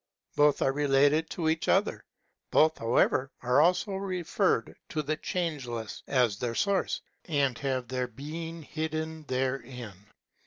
[0.35, 2.03] Both are related to each other;
[2.49, 8.63] both however are also referred to the Changeless as their source, and have their being
[8.63, 9.93] hidden therein.